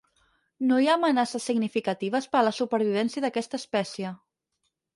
[0.69, 4.19] No hi ha amenaces significatives per a la supervivència d'aquesta espècie.